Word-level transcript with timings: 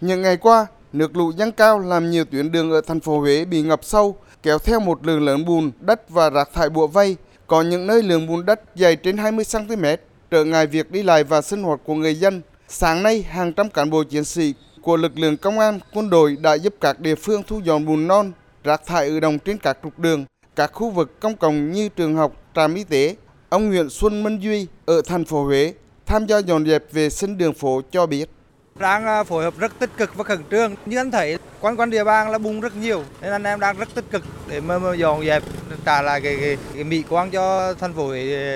Những 0.00 0.22
ngày 0.22 0.36
qua, 0.36 0.66
nước 0.92 1.16
lũ 1.16 1.32
dâng 1.36 1.52
cao 1.52 1.78
làm 1.78 2.10
nhiều 2.10 2.24
tuyến 2.24 2.52
đường 2.52 2.70
ở 2.70 2.80
thành 2.80 3.00
phố 3.00 3.20
Huế 3.20 3.44
bị 3.44 3.62
ngập 3.62 3.84
sâu, 3.84 4.16
kéo 4.42 4.58
theo 4.58 4.80
một 4.80 5.06
lượng 5.06 5.24
lớn 5.24 5.44
bùn, 5.44 5.70
đất 5.80 6.10
và 6.10 6.30
rác 6.30 6.48
thải 6.54 6.70
bùa 6.70 6.86
vây. 6.86 7.16
Có 7.46 7.62
những 7.62 7.86
nơi 7.86 8.02
lượng 8.02 8.26
bùn 8.26 8.46
đất 8.46 8.60
dày 8.74 8.96
trên 8.96 9.16
20 9.16 9.44
cm, 9.52 9.84
trở 10.30 10.44
ngại 10.44 10.66
việc 10.66 10.90
đi 10.90 11.02
lại 11.02 11.24
và 11.24 11.42
sinh 11.42 11.62
hoạt 11.62 11.80
của 11.84 11.94
người 11.94 12.14
dân. 12.14 12.42
Sáng 12.68 13.02
nay, 13.02 13.22
hàng 13.22 13.52
trăm 13.52 13.70
cán 13.70 13.90
bộ 13.90 14.02
chiến 14.02 14.24
sĩ 14.24 14.54
của 14.82 14.96
lực 14.96 15.18
lượng 15.18 15.36
công 15.36 15.58
an, 15.58 15.80
quân 15.94 16.10
đội 16.10 16.36
đã 16.40 16.54
giúp 16.54 16.74
các 16.80 17.00
địa 17.00 17.14
phương 17.14 17.42
thu 17.46 17.60
dọn 17.64 17.86
bùn 17.86 18.06
non, 18.06 18.32
rác 18.64 18.86
thải 18.86 19.06
ứ 19.08 19.20
đồng 19.20 19.38
trên 19.38 19.58
các 19.58 19.78
trục 19.82 19.98
đường, 19.98 20.24
các 20.56 20.70
khu 20.72 20.90
vực 20.90 21.20
công 21.20 21.36
cộng 21.36 21.72
như 21.72 21.88
trường 21.88 22.16
học, 22.16 22.32
trạm 22.54 22.74
y 22.74 22.84
tế. 22.84 23.16
Ông 23.48 23.68
Nguyễn 23.68 23.90
Xuân 23.90 24.22
Minh 24.22 24.38
Duy 24.38 24.66
ở 24.86 25.02
thành 25.06 25.24
phố 25.24 25.44
Huế 25.44 25.74
tham 26.06 26.26
gia 26.26 26.38
dọn 26.38 26.66
dẹp 26.66 26.92
vệ 26.92 27.10
sinh 27.10 27.38
đường 27.38 27.54
phố 27.54 27.80
cho 27.90 28.06
biết 28.06 28.30
đang 28.78 29.04
à, 29.06 29.24
phối 29.24 29.44
hợp 29.44 29.58
rất 29.58 29.78
tích 29.78 29.90
cực 29.96 30.14
và 30.14 30.24
khẩn 30.24 30.38
trương 30.50 30.74
như 30.86 30.96
anh 30.96 31.10
thấy 31.10 31.38
quanh 31.60 31.76
quanh 31.76 31.90
địa 31.90 32.04
bàn 32.04 32.30
là 32.30 32.38
bùn 32.38 32.60
rất 32.60 32.76
nhiều 32.76 33.02
nên 33.20 33.32
anh 33.32 33.44
em 33.44 33.60
đang 33.60 33.78
rất 33.78 33.94
tích 33.94 34.04
cực 34.10 34.22
để 34.48 34.60
mà, 34.60 34.78
mà 34.78 34.94
dọn 34.94 35.26
dẹp 35.26 35.42
trả 35.84 36.02
lại 36.02 36.20
cái, 36.20 36.36
cái, 36.40 36.56
cái 36.74 36.84
mỹ 36.84 37.02
quan 37.08 37.30
cho 37.30 37.74
thành 37.74 37.92
phố 37.92 38.12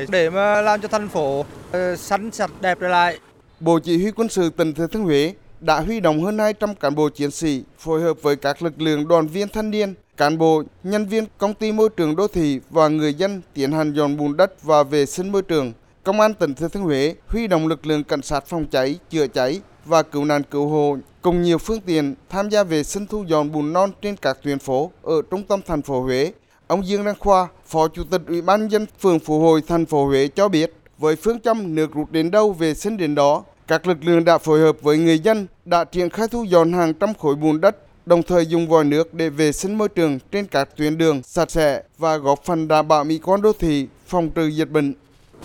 để 0.08 0.30
mà 0.30 0.60
làm 0.60 0.80
cho 0.80 0.88
thành 0.88 1.08
phố 1.08 1.44
ờ, 1.72 1.96
xanh 1.96 2.30
sạch 2.30 2.50
đẹp 2.60 2.78
trở 2.80 2.88
lại 2.88 3.18
Bộ 3.60 3.78
Chỉ 3.78 4.02
huy 4.02 4.10
quân 4.10 4.28
sự 4.28 4.50
tỉnh 4.50 4.74
Thừa 4.74 4.86
Thiên 4.86 5.02
Huế 5.02 5.34
đã 5.60 5.80
huy 5.80 6.00
động 6.00 6.24
hơn 6.24 6.38
200 6.38 6.74
cán 6.74 6.94
bộ 6.94 7.08
chiến 7.08 7.30
sĩ 7.30 7.62
phối 7.78 8.02
hợp 8.02 8.22
với 8.22 8.36
các 8.36 8.62
lực 8.62 8.80
lượng 8.80 9.08
đoàn 9.08 9.26
viên 9.26 9.48
thanh 9.48 9.70
niên, 9.70 9.94
cán 10.16 10.38
bộ, 10.38 10.62
nhân 10.82 11.06
viên 11.06 11.24
công 11.38 11.54
ty 11.54 11.72
môi 11.72 11.88
trường 11.88 12.16
đô 12.16 12.28
thị 12.28 12.60
và 12.70 12.88
người 12.88 13.14
dân 13.14 13.40
tiến 13.54 13.72
hành 13.72 13.92
dọn 13.92 14.16
bùn 14.16 14.36
đất 14.36 14.62
và 14.62 14.82
vệ 14.82 15.06
sinh 15.06 15.32
môi 15.32 15.42
trường. 15.42 15.72
Công 16.04 16.20
an 16.20 16.34
tỉnh 16.34 16.54
Thừa 16.54 16.68
Thiên 16.68 16.82
Huế 16.82 17.14
huy 17.26 17.46
động 17.46 17.66
lực 17.66 17.86
lượng 17.86 18.04
cảnh 18.04 18.22
sát 18.22 18.46
phòng 18.46 18.66
cháy, 18.66 18.98
chữa 19.10 19.26
cháy 19.26 19.60
và 19.90 20.02
cứu 20.02 20.24
nạn 20.24 20.42
cứu 20.50 20.68
hộ 20.68 20.96
cùng 21.22 21.42
nhiều 21.42 21.58
phương 21.58 21.80
tiện 21.80 22.14
tham 22.28 22.48
gia 22.48 22.64
vệ 22.64 22.82
sinh 22.82 23.06
thu 23.06 23.24
dọn 23.28 23.52
bùn 23.52 23.72
non 23.72 23.90
trên 24.02 24.16
các 24.16 24.38
tuyến 24.42 24.58
phố 24.58 24.90
ở 25.02 25.22
trung 25.30 25.42
tâm 25.42 25.60
thành 25.66 25.82
phố 25.82 26.02
Huế. 26.02 26.32
Ông 26.66 26.86
Dương 26.86 27.04
Đăng 27.04 27.18
Khoa, 27.18 27.48
Phó 27.66 27.88
Chủ 27.88 28.02
tịch 28.10 28.20
Ủy 28.26 28.42
ban 28.42 28.68
dân 28.68 28.86
phường 29.00 29.18
Phú 29.18 29.40
Hội 29.40 29.62
thành 29.66 29.86
phố 29.86 30.06
Huế 30.06 30.28
cho 30.28 30.48
biết, 30.48 30.72
với 30.98 31.16
phương 31.16 31.40
châm 31.40 31.74
nước 31.74 31.94
rút 31.94 32.12
đến 32.12 32.30
đâu 32.30 32.52
vệ 32.52 32.74
sinh 32.74 32.96
đến 32.96 33.14
đó, 33.14 33.44
các 33.68 33.86
lực 33.86 33.96
lượng 34.04 34.24
đã 34.24 34.38
phối 34.38 34.60
hợp 34.60 34.76
với 34.82 34.98
người 34.98 35.18
dân 35.18 35.46
đã 35.64 35.84
triển 35.84 36.10
khai 36.10 36.28
thu 36.28 36.44
dọn 36.44 36.72
hàng 36.72 36.94
trăm 36.94 37.14
khối 37.14 37.34
bùn 37.34 37.60
đất, 37.60 37.76
đồng 38.06 38.22
thời 38.22 38.46
dùng 38.46 38.68
vòi 38.68 38.84
nước 38.84 39.14
để 39.14 39.30
vệ 39.30 39.52
sinh 39.52 39.78
môi 39.78 39.88
trường 39.88 40.18
trên 40.32 40.46
các 40.46 40.76
tuyến 40.76 40.98
đường 40.98 41.22
sạch 41.22 41.50
sẽ 41.50 41.82
và 41.98 42.16
góp 42.16 42.44
phần 42.44 42.68
đảm 42.68 42.88
bảo 42.88 43.04
mỹ 43.04 43.18
quan 43.18 43.42
đô 43.42 43.52
thị, 43.52 43.86
phòng 44.06 44.30
trừ 44.30 44.46
dịch 44.46 44.70
bệnh. 44.70 44.94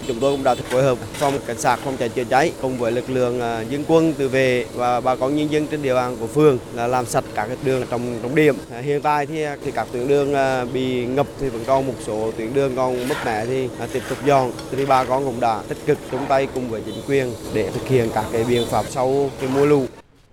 Chúng 0.07 0.19
tôi 0.19 0.31
cũng 0.31 0.43
đã 0.43 0.55
phối 0.55 0.83
hợp 0.83 0.97
phòng 1.13 1.39
cảnh 1.47 1.57
sát 1.57 1.79
phòng 1.79 1.97
cháy 1.97 2.09
chữa 2.09 2.23
cháy 2.23 2.51
cùng 2.61 2.77
với 2.77 2.91
lực 2.91 3.09
lượng 3.09 3.41
à, 3.41 3.61
dân 3.61 3.83
quân 3.87 4.13
tự 4.13 4.29
vệ 4.29 4.65
và 4.73 5.01
bà 5.01 5.15
con 5.15 5.35
nhân 5.35 5.51
dân 5.51 5.67
trên 5.67 5.81
địa 5.81 5.93
bàn 5.93 6.17
của 6.19 6.27
phường 6.27 6.57
là 6.73 6.87
làm 6.87 7.05
sạch 7.05 7.23
các 7.35 7.49
đường 7.63 7.85
trong 7.89 8.19
trong 8.21 8.35
điểm. 8.35 8.55
À, 8.71 8.79
hiện 8.79 9.01
tại 9.01 9.25
thì, 9.25 9.43
à, 9.43 9.57
thì 9.65 9.71
các 9.71 9.87
tuyến 9.91 10.07
đường 10.07 10.33
bị 10.73 11.05
ngập 11.05 11.27
thì 11.39 11.49
vẫn 11.49 11.63
còn 11.67 11.87
một 11.87 11.93
số 12.05 12.31
tuyến 12.37 12.53
đường 12.53 12.75
còn 12.75 13.09
mất 13.09 13.15
mẹ 13.25 13.45
thì 13.45 13.69
tiếp 13.93 14.01
tục 14.09 14.17
dọn. 14.25 14.51
Thì 14.71 14.85
bà 14.85 15.03
con 15.03 15.25
cũng 15.25 15.39
đã 15.39 15.61
tích 15.67 15.77
cực 15.85 15.97
chung 16.11 16.25
tay 16.29 16.47
cùng 16.53 16.69
với 16.69 16.81
chính 16.85 17.01
quyền 17.07 17.33
để 17.53 17.69
thực 17.71 17.87
hiện 17.87 18.09
các 18.13 18.25
cái 18.31 18.43
biện 18.43 18.63
pháp 18.71 18.85
sau 18.89 19.29
cái 19.39 19.49
mưa 19.53 19.65
lũ. 19.65 19.85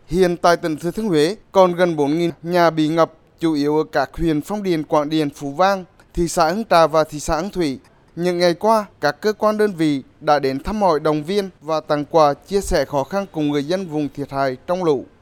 Hiện 0.06 0.36
tại 0.36 0.56
tỉnh 0.56 0.76
Thừa 0.76 0.90
Thiên 0.90 1.08
Huế 1.08 1.36
còn 1.52 1.74
gần 1.74 1.96
4.000 1.96 2.30
nhà 2.42 2.70
bị 2.70 2.88
ngập, 2.88 3.12
chủ 3.40 3.54
yếu 3.54 3.78
ở 3.78 3.84
các 3.92 4.10
huyện 4.18 4.40
Phong 4.40 4.62
Điền, 4.62 4.82
Quảng 4.82 5.10
Điền, 5.10 5.30
Phú 5.30 5.50
Vang, 5.50 5.84
thị 6.14 6.28
xã 6.28 6.48
Hưng 6.48 6.64
Trà 6.70 6.86
và 6.86 7.04
thị 7.04 7.20
xã 7.20 7.36
Hưng 7.36 7.50
Thủy 7.50 7.78
những 8.16 8.38
ngày 8.38 8.54
qua, 8.54 8.86
các 9.00 9.20
cơ 9.20 9.32
quan 9.32 9.58
đơn 9.58 9.72
vị 9.72 10.02
đã 10.20 10.38
đến 10.38 10.62
thăm 10.62 10.82
hỏi 10.82 11.00
động 11.00 11.24
viên 11.24 11.50
và 11.60 11.80
tặng 11.80 12.04
quà 12.10 12.34
chia 12.34 12.60
sẻ 12.60 12.84
khó 12.84 13.04
khăn 13.04 13.26
cùng 13.32 13.50
người 13.50 13.64
dân 13.64 13.86
vùng 13.86 14.08
thiệt 14.14 14.30
hại 14.30 14.56
trong 14.66 14.84
lũ. 14.84 15.04